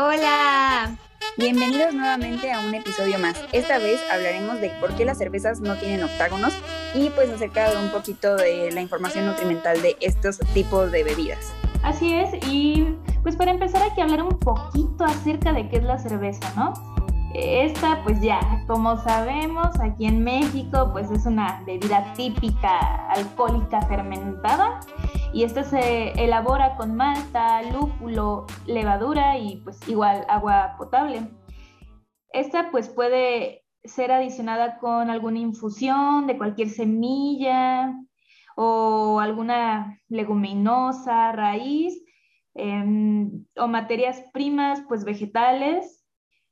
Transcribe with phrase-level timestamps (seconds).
[0.00, 0.96] Hola.
[1.38, 3.36] Bienvenidos nuevamente a un episodio más.
[3.50, 6.54] Esta vez hablaremos de por qué las cervezas no tienen octágonos
[6.94, 11.52] y pues acerca de un poquito de la información nutrimental de estos tipos de bebidas.
[11.82, 12.94] Así es, y
[13.24, 16.74] pues para empezar hay que hablar un poquito acerca de qué es la cerveza, ¿no?
[17.34, 22.78] Esta, pues ya, como sabemos, aquí en México, pues es una bebida típica
[23.10, 24.78] alcohólica fermentada
[25.32, 31.28] y esta se elabora con malta, lúpulo, levadura y pues igual agua potable.
[32.32, 37.94] Esta pues puede ser adicionada con alguna infusión de cualquier semilla
[38.56, 42.02] o alguna leguminosa, raíz
[42.54, 46.04] em, o materias primas pues vegetales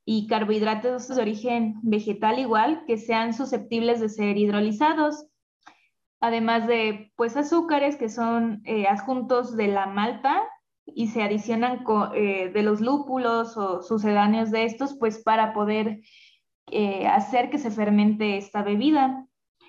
[0.05, 5.27] y carbohidratos de origen vegetal igual que sean susceptibles de ser hidrolizados,
[6.21, 10.43] además de pues azúcares que son eh, adjuntos de la malta
[10.85, 11.85] y se adicionan
[12.15, 16.01] eh, de los lúpulos o sucedáneos de estos pues para poder
[16.71, 19.27] eh, hacer que se fermente esta bebida.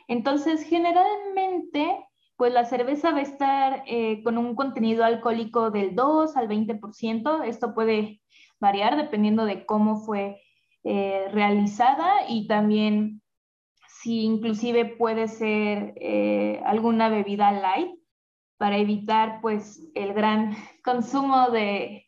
[0.08, 2.04] Entonces generalmente
[2.38, 3.84] pues la cerveza va a estar
[4.24, 8.22] con un contenido alcohólico del 2 al 20%, esto puede
[8.60, 10.40] variar dependiendo de cómo fue
[10.84, 13.24] realizada y también
[14.08, 17.92] si inclusive puede ser eh, alguna bebida light
[18.58, 20.56] para evitar pues el gran
[20.86, 22.06] consumo de,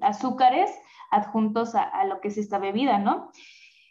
[0.00, 0.70] azúcares
[1.10, 3.30] adjuntos a, lo que es esta bebida, ¿no?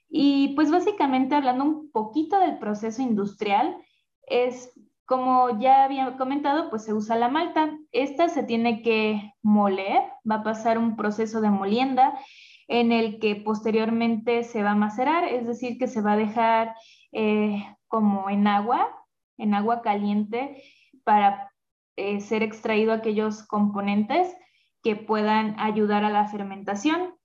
[0.10, 3.78] Y pues básicamente hablando un poquito del proceso industrial,
[4.26, 4.74] es
[5.06, 7.78] como ya había comentado, pues se usa la malta.
[7.92, 12.20] Esta se tiene que moler, va a pasar un proceso de molienda
[12.68, 16.76] en el que posteriormente se va a macerar, es decir, que se va a dejar
[17.12, 18.90] eh, como en agua,
[19.38, 20.64] en agua caliente,
[21.04, 21.52] para
[21.96, 24.36] eh, ser extraído aquellos componentes
[24.84, 27.16] que puedan ayudar a la fermentación.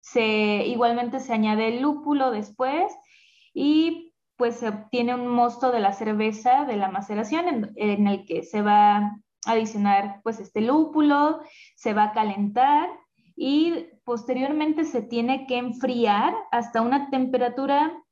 [0.00, 2.92] Se, igualmente se añade el lúpulo después
[3.52, 8.42] y pues se obtiene un mosto de la cerveza de la maceración en, el que
[8.42, 11.40] se va a adicionar pues este lúpulo,
[11.74, 12.88] se va a calentar
[13.36, 18.02] y posteriormente se tiene que enfriar hasta una temperatura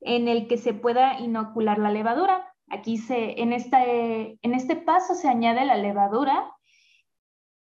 [0.00, 2.54] en el que se pueda inocular la levadura.
[2.68, 6.54] Aquí se, en, esta, en este paso se añade la levadura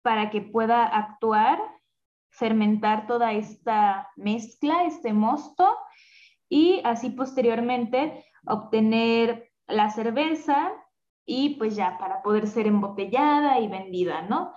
[0.01, 1.59] para que pueda actuar,
[2.29, 5.77] fermentar toda esta mezcla, este mosto,
[6.49, 10.71] y así posteriormente obtener la cerveza
[11.25, 14.53] y pues ya para poder ser embotellada y vendida, ¿no?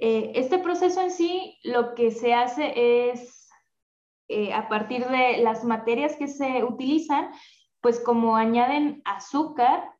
[0.00, 3.48] Eh, este proceso en sí lo que se hace es,
[4.28, 7.30] eh, a partir de las materias que se utilizan,
[7.80, 9.92] pues como añaden azúcar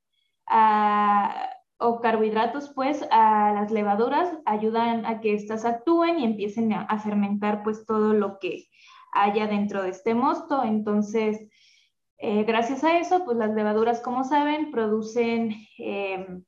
[1.79, 7.63] o carbohidratos pues a las levaduras, ayudan a que éstas actúen y empiecen a fermentar
[7.63, 8.67] pues todo lo que
[9.13, 10.65] haya dentro de este mosto.
[10.65, 11.49] Entonces,
[12.19, 16.45] eh, gracias a eso, pues las levaduras, como saben, producen em,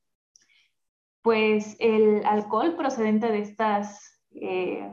[1.22, 4.92] pues el alcohol procedente de estas, eh,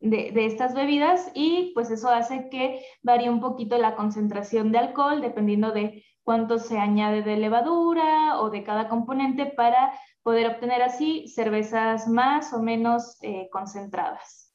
[0.00, 5.20] de, estas bebidas y pues eso hace que varíe un poquito la concentración de alcohol
[5.20, 9.92] dependiendo de cuánto se añade de levadura o de cada componente para
[10.22, 14.48] poder obtener así cervezas más o menos eh, concentradas.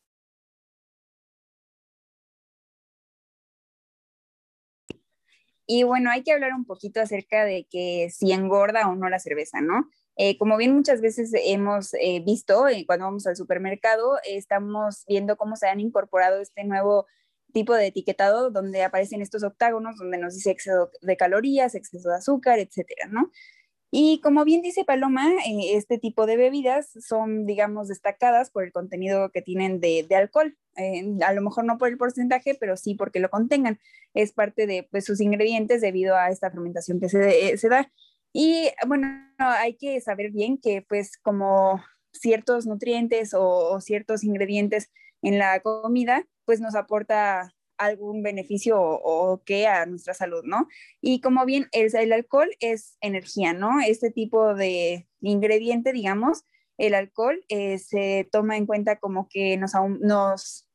[5.66, 9.18] Y bueno, hay que hablar un poquito acerca de que si engorda o no la
[9.18, 9.90] cerveza, ¿no?
[10.16, 15.38] Eh, como bien muchas veces hemos eh, visto eh, cuando vamos al supermercado, estamos viendo
[15.38, 17.08] cómo se han incorporado este nuevo
[17.52, 22.16] tipo de etiquetado donde aparecen estos octágonos, donde nos dice exceso de calorías, exceso de
[22.16, 23.32] azúcar, etcétera, ¿no?
[23.96, 28.72] Y como bien dice Paloma, eh, este tipo de bebidas son, digamos, destacadas por el
[28.72, 30.58] contenido que tienen de, alcohol.
[30.78, 33.80] Eh, a lo mejor no por el porcentaje, pero sí porque lo contengan.
[34.16, 37.92] Es parte de pues, sus ingredientes debido a esta fermentación que se, se da.
[38.34, 39.08] Y bueno,
[39.38, 44.92] hay que saber bien que pues como ciertos nutrientes o, o ciertos ingredientes
[45.22, 50.68] en la comida, pues nos aporta algún beneficio o, qué a nuestra salud, ¿no?
[51.02, 53.80] Y como bien, el, el, alcohol es energía, ¿no?
[53.86, 56.44] Este tipo de ingrediente, digamos,
[56.78, 60.68] el alcohol eh, se toma en cuenta como que nos, nos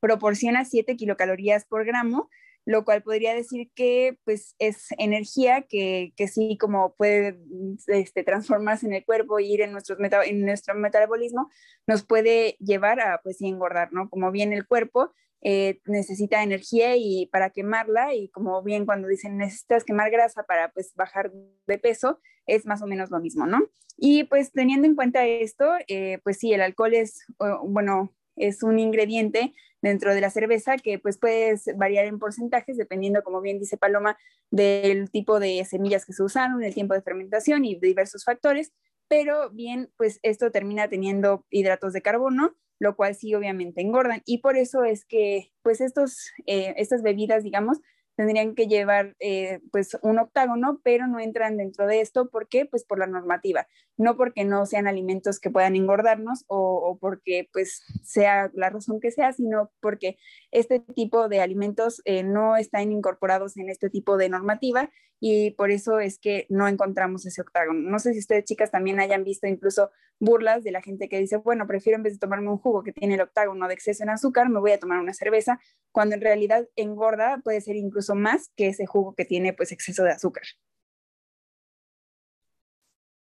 [0.00, 2.30] proporciona 7 kilocalorías por gramo,
[2.70, 7.40] lo cual podría decir que pues es energía que, que sí como puede
[7.88, 11.50] este, transformarse en el cuerpo y ir en, nuestros en nuestro metabolismo,
[11.88, 14.08] nos puede llevar a pues engordar, ¿no?
[14.08, 15.12] Como bien el cuerpo
[15.42, 20.70] eh, necesita energía y para quemarla y como bien cuando dicen necesitas quemar grasa para
[20.70, 21.32] pues bajar
[21.66, 23.58] de peso, es más o menos lo mismo, ¿no?
[23.96, 27.26] Y pues teniendo en cuenta esto, eh, pues sí, el alcohol es,
[27.64, 33.22] bueno, es un ingrediente dentro de la cerveza que pues puede variar en porcentajes dependiendo,
[33.22, 34.18] como bien dice Paloma,
[34.50, 38.72] del tipo de semillas que se usaron, el tiempo de fermentación y diversos factores,
[39.08, 44.38] pero bien, pues esto termina teniendo hidratos de carbono, lo cual sí obviamente engordan y
[44.38, 47.78] por eso es que pues estos, eh, estas bebidas, digamos,
[48.20, 52.28] tendrían que llevar eh, pues un octágono, pero no entran dentro de esto.
[52.28, 52.66] ¿Por qué?
[52.66, 57.82] Pues por la normativa, no porque no sean alimentos que puedan engordarnos o, porque pues
[58.04, 60.18] sea la razón que sea, sino porque
[60.50, 65.70] este tipo de alimentos eh, no están incorporados en este tipo de normativa y por
[65.70, 67.90] eso es que no encontramos ese octágono.
[67.90, 71.36] No sé si ustedes chicas también hayan visto incluso burlas de la gente que dice,
[71.36, 74.10] bueno, prefiero en vez de tomarme un jugo que tiene el octágono de exceso en
[74.10, 75.58] azúcar, me voy a tomar una cerveza,
[75.92, 80.02] cuando en realidad engorda puede ser incluso más que ese jugo que tiene pues exceso
[80.04, 80.44] de azúcar.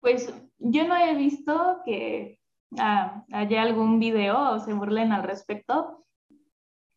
[0.00, 2.38] Pues yo no he visto que
[2.78, 6.04] ah, haya algún video o se burlen al respecto.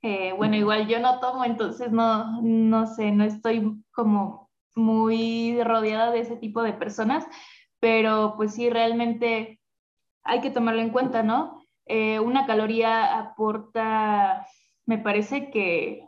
[0.03, 6.11] Eh, bueno, igual yo no tomo, entonces no, no sé, no estoy como muy rodeada
[6.11, 7.25] de ese tipo de personas,
[7.79, 9.59] pero pues sí, realmente
[10.23, 11.61] hay que tomarlo en cuenta, ¿no?
[11.85, 14.47] Eh, una caloría aporta,
[14.85, 16.07] me parece que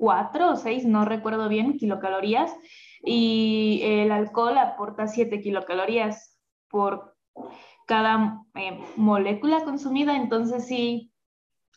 [0.00, 2.50] cuatro o seis, no recuerdo bien, kilocalorías,
[3.04, 7.14] y el alcohol aporta siete kilocalorías por
[7.86, 11.12] cada eh, molécula consumida, entonces sí,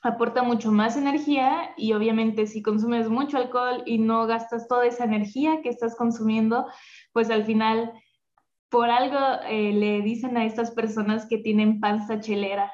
[0.04, 5.04] aporta mucho más energía y obviamente si consumes mucho alcohol y no gastas toda esa
[5.04, 6.66] energía que estás consumiendo,
[7.12, 7.92] pues al final
[8.70, 9.20] por algo
[9.50, 12.72] eh, le dicen a estas personas que tienen panza chelera,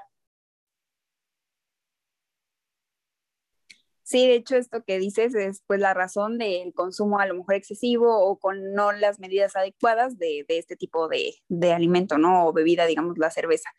[4.10, 7.54] Sí, de hecho, esto que dices es pues la razón del consumo a lo mejor
[7.54, 11.36] excesivo o con no las medidas adecuadas de, este tipo de,
[11.72, 12.48] alimento, ¿no?
[12.48, 13.70] O bebida, digamos, la cerveza.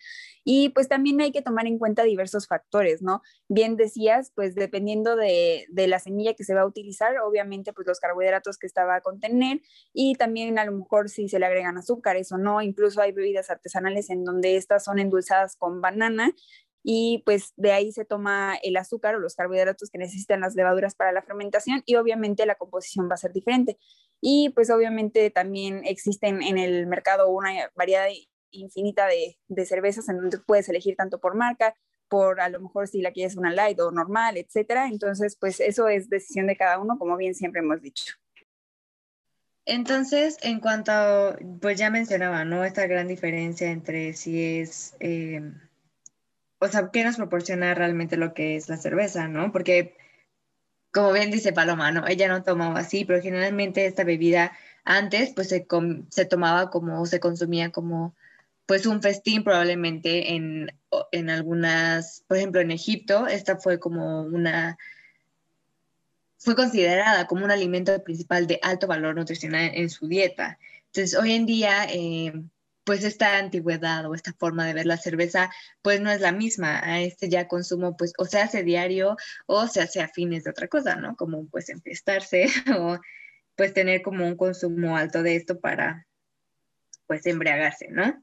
[0.45, 3.23] Y pues también hay que tomar en cuenta diversos factores, ¿no?
[3.49, 7.89] Bien decías, pues dependiendo de, de la semilla que se va a utilizar, obviamente pues
[7.89, 9.63] los carbohidratos que esta va a contener
[9.93, 13.51] y también a lo mejor si se le agregan azúcares o no, incluso hay bebidas
[13.51, 16.33] artesanales en donde estas son endulzadas con banana
[16.83, 20.95] y pues de ahí se toma el azúcar o los carbohidratos que necesitan las levaduras
[20.95, 23.79] para la fermentación y obviamente la composición va a ser diferente.
[24.21, 28.09] Y pues obviamente también existen en el mercado una variedad
[28.51, 31.75] infinita de, de cervezas en donde puedes elegir tanto por marca,
[32.09, 34.89] por a lo mejor si la quieres una light o normal, etcétera.
[34.89, 38.15] Entonces, pues eso es decisión de cada uno, como bien siempre hemos dicho.
[39.65, 42.65] Entonces, en cuanto, a, pues ya mencionaba, ¿no?
[42.65, 45.53] Esta gran diferencia entre si es eh,
[46.61, 49.51] o sea, ¿qué nos proporciona realmente lo que es la cerveza, no?
[49.51, 49.97] Porque,
[50.93, 52.07] como bien dice Paloma, ¿no?
[52.07, 54.53] Ella no tomaba así, pero generalmente esta bebida
[54.85, 55.67] antes, pues se,
[56.11, 58.15] se tomaba como, se consumía como,
[58.67, 60.71] pues un festín probablemente en,
[61.13, 64.79] en algunas, por ejemplo, en Egipto, esta fue como una,
[66.37, 70.59] fue considerada como un alimento principal de alto valor nutricional en su dieta.
[70.87, 72.33] Entonces, hoy en día, eh,
[72.85, 75.51] pues esta antigüedad o esta forma de ver la cerveza,
[75.83, 76.81] pues no es la misma.
[76.83, 79.17] A este ya consumo, pues o se hace diario
[79.47, 81.17] o se hace a fines de otra cosa, ¿no?
[81.17, 82.47] Como pues enfiestarse
[82.79, 82.99] o
[83.57, 86.07] pues tener como un consumo alto de esto para
[87.07, 88.23] pues embriagarse, ¿no?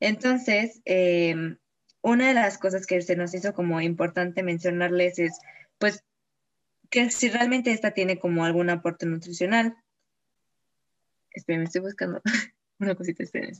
[0.00, 1.58] Entonces, em,
[2.00, 5.38] una de las cosas que se nos hizo como importante mencionarles es,
[5.78, 6.02] pues,
[6.90, 9.76] que si realmente esta tiene como algún aporte nutricional.
[11.30, 12.20] Esperen, estoy buscando
[12.78, 13.54] una cosita, esperen,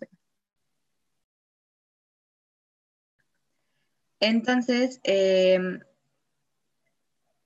[4.23, 5.81] Entonces, em,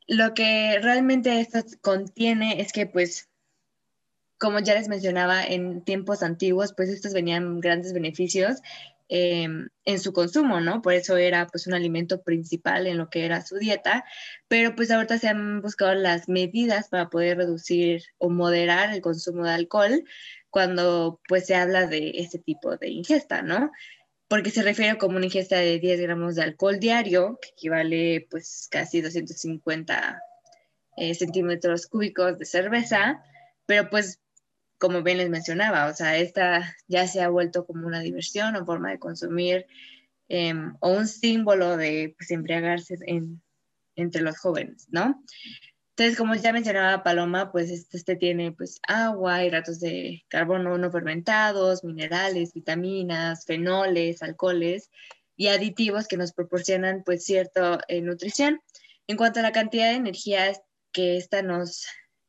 [0.06, 3.30] lo que realmente esto contiene es que, pues,
[4.38, 8.58] como ya les mencionaba, en tiempos antiguos, pues estos venían grandes beneficios
[9.08, 10.82] em, en su consumo, ¿no?
[10.82, 14.04] Por eso era pues un alimento principal en lo que era su dieta,
[14.48, 19.44] pero pues ahorita se han buscado las medidas para poder reducir o moderar el consumo
[19.44, 20.04] de alcohol
[20.50, 23.70] cuando pues se habla de este tipo de ingesta, ¿no?
[24.28, 28.68] Porque se refiere como una ingesta de 10 gramos de alcohol diario, que equivale pues
[28.70, 30.20] casi 250
[30.96, 33.22] eh, centímetros cúbicos de cerveza,
[33.66, 34.20] pero pues
[34.78, 38.66] como bien les mencionaba, o sea, esta ya se ha vuelto como una diversión o
[38.66, 39.66] forma de consumir
[40.28, 42.96] em, o un símbolo de pues, embriagarse
[43.94, 45.22] entre los jóvenes, ¿no?
[45.98, 50.90] Entonces, como ya mencionaba Paloma, pues este, este, tiene pues agua, hidratos de carbono no
[50.90, 54.90] fermentados, minerales, vitaminas, fenoles, alcoholes
[55.36, 58.60] y aditivos que nos proporcionan pues cierta eh, nutrición.
[59.06, 60.52] En cuanto a la cantidad de energía
[60.92, 61.86] que esta nos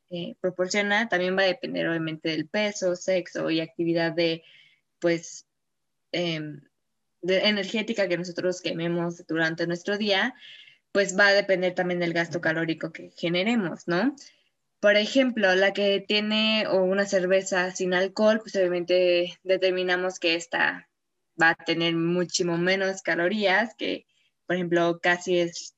[0.08, 4.44] eh, proporciona, también va a depender obviamente del peso, sexo y actividad de
[4.98, 5.46] pues
[6.12, 6.62] em,
[7.20, 10.34] de energética que nosotros quememos durante nuestro día
[10.92, 14.14] pues va a depender también del gasto calórico que generemos, ¿no?
[14.80, 20.88] Por ejemplo, la que tiene una cerveza sin alcohol, pues obviamente determinamos que esta
[21.40, 24.06] va a tener muchísimo menos calorías, que
[24.46, 25.74] por ejemplo casi es,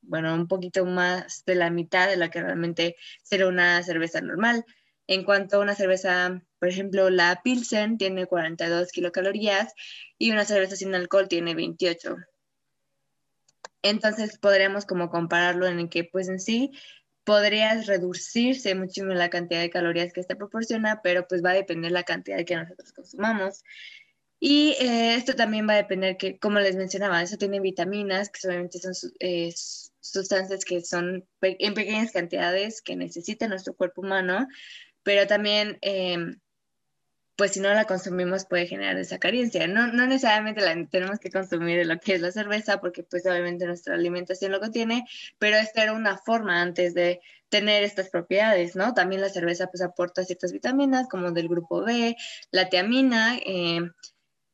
[0.00, 4.64] bueno, un poquito más de la mitad de la que realmente será una cerveza normal.
[5.08, 9.72] En cuanto a una cerveza, por ejemplo, la Pilsen tiene 42 kilocalorías
[10.18, 12.16] y una cerveza sin alcohol tiene 28.
[13.90, 16.72] Entonces podríamos como compararlo en el que pues en sí
[17.24, 21.90] podría reducirse muchísimo la cantidad de calorías que esta proporciona, pero pues va a depender
[21.90, 23.64] la cantidad que nosotros consumamos.
[24.38, 28.46] Y eh, esto también va a depender que, como les mencionaba, eso tiene vitaminas, que
[28.46, 29.52] obviamente son eh,
[30.00, 34.46] sustancias que son en pequeñas cantidades que necesita nuestro cuerpo humano,
[35.02, 36.38] pero también em,
[37.36, 39.66] pues si no la consumimos puede generar esa carencia.
[39.66, 43.66] No, necesariamente la tenemos que consumir de lo que es la cerveza, porque pues obviamente
[43.66, 45.04] nuestra alimentación lo contiene,
[45.38, 48.94] pero esta era una forma antes de tener estas propiedades, ¿no?
[48.94, 52.16] También la cerveza pues aporta ciertas vitaminas como del grupo B,
[52.50, 53.80] la tiamina, eh,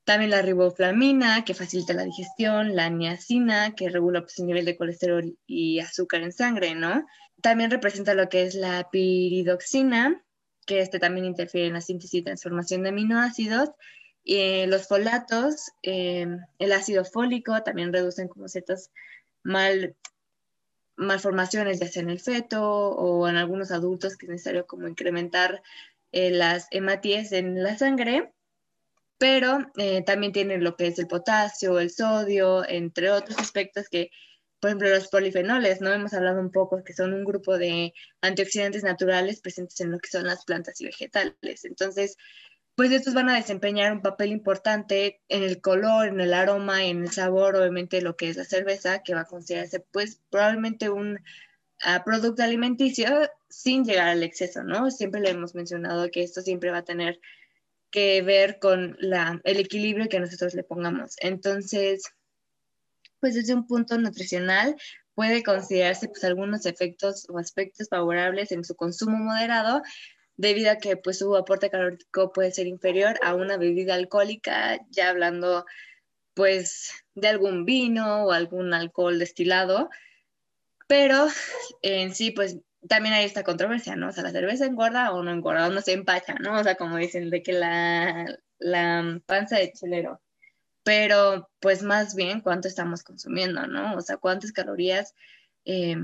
[0.04, 4.76] también la riboflamina, que facilita la digestión, la niacina, que regula pues, el nivel de
[4.76, 7.06] colesterol y azúcar en sangre, ¿no?
[7.40, 10.24] También representa lo que es la piridoxina,
[10.66, 13.70] que este también interfiere en la síntesis y transformación de aminoácidos.
[14.24, 16.26] y los folatos, eh,
[16.58, 18.92] el ácido fólico también reducen como ciertas
[19.42, 19.96] mal,
[20.96, 25.62] malformaciones, ya sea en el feto o en algunos adultos, que es necesario como incrementar
[26.12, 28.32] eh, las hematíes en la sangre.
[29.18, 34.10] Pero eh, también tienen lo que es el potasio, el sodio, entre otros aspectos que
[34.62, 35.92] por ejemplo, los polifenoles, ¿no?
[35.92, 40.08] Hemos hablado un poco que son un grupo de antioxidantes naturales presentes en lo que
[40.08, 41.64] son las plantas y vegetales.
[41.64, 42.16] Entonces,
[42.76, 47.02] pues estos van a desempeñar un papel importante en el color, en el aroma, en
[47.02, 51.14] el sabor, obviamente lo que es la cerveza, que va a considerarse pues probablemente un
[51.16, 53.08] uh, producto alimenticio
[53.48, 54.92] sin llegar al exceso, ¿no?
[54.92, 57.18] Siempre le hemos mencionado que esto siempre va a tener
[57.90, 61.16] que ver con la, el equilibrio que nosotros le pongamos.
[61.18, 62.04] Entonces,
[63.22, 64.74] pues desde un punto nutricional
[65.14, 69.80] puede considerarse pues algunos efectos o aspectos favorables en su consumo moderado
[70.36, 75.10] debido a que pues su aporte calórico puede ser inferior a una bebida alcohólica, ya
[75.10, 75.64] hablando
[76.34, 79.88] pues de algún vino o algún alcohol destilado,
[80.88, 81.28] pero
[81.82, 84.08] en sí pues también hay esta controversia, ¿no?
[84.08, 86.58] O sea, la cerveza engorda o no engorda, o no se empacha, ¿no?
[86.58, 88.26] O sea, como dicen, de que la,
[88.58, 90.20] la panza de chelero
[90.82, 93.96] pero pues más bien cuánto estamos consumiendo, ¿no?
[93.96, 95.14] O sea, cuántas calorías,
[95.64, 95.96] eh,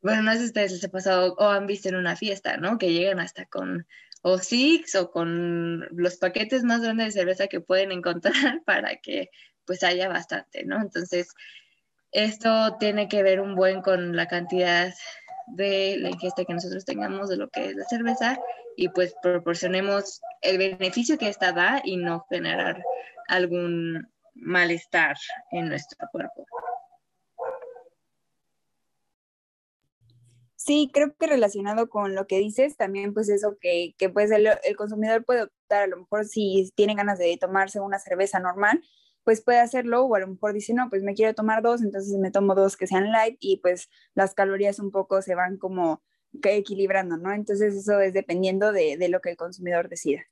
[0.00, 2.78] bueno, no sé si ustedes les ha pasado o han visto en una fiesta, ¿no?
[2.78, 3.86] Que llegan hasta con
[4.22, 8.32] o six o con los paquetes más grandes de cerveza que pueden encontrar
[8.64, 9.30] para que
[9.66, 10.80] pues haya bastante, ¿no?
[10.80, 11.28] Entonces,
[12.12, 14.92] esto tiene que ver un buen con la cantidad
[15.48, 18.38] de la ingesta que nosotros tengamos de lo que es la cerveza
[18.76, 22.82] y pues proporcionemos el beneficio que esta da y no generar
[23.32, 25.16] algún malestar
[25.50, 26.46] en nuestro cuerpo.
[30.56, 34.48] Sí, creo que relacionado con lo que dices, también pues eso que, que pues el,
[34.76, 38.80] consumidor puede optar, a lo mejor si tiene ganas de tomarse una cerveza normal,
[39.24, 42.16] pues puede hacerlo o a lo mejor dice, no, pues me quiero tomar dos, entonces
[42.18, 46.02] me tomo dos que sean light y pues las calorías un poco se van como
[46.44, 47.32] equilibrando, ¿no?
[47.32, 50.22] Entonces eso es dependiendo de, de lo que el consumidor decida.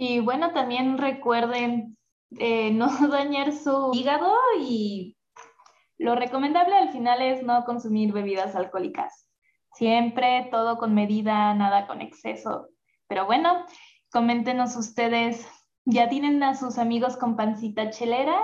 [0.00, 1.98] Y bueno, también recuerden
[2.38, 5.16] eh, no dañar su hígado y
[5.98, 9.28] lo recomendable al final es no consumir bebidas alcohólicas.
[9.74, 12.68] Siempre todo con medida, nada con exceso.
[13.08, 13.64] Pero bueno,
[14.12, 15.46] coméntenos ustedes,
[15.84, 18.40] ¿ya tienen a sus amigos con pancita chelera?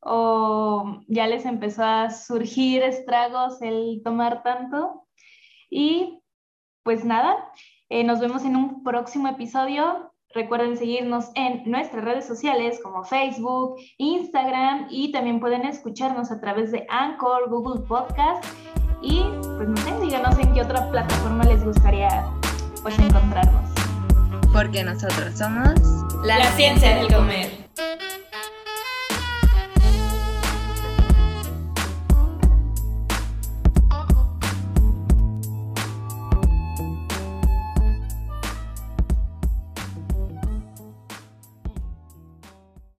[0.00, 5.06] ¿O ya les empezó a surgir estragos el tomar tanto?
[5.68, 6.22] Y
[6.82, 7.52] pues nada,
[7.90, 10.07] eh, nos vemos en un próximo episodio.
[10.34, 16.70] Recuerden seguirnos en nuestras redes sociales como Facebook, Instagram y también pueden escucharnos a través
[16.70, 18.44] de Anchor, Google Podcast
[19.00, 19.24] y
[19.56, 22.26] pues no sé, díganos en qué otra plataforma les gustaría
[22.82, 23.70] pues encontrarnos.
[24.52, 25.74] Porque nosotros somos
[26.22, 27.57] la, la ciencia del comer.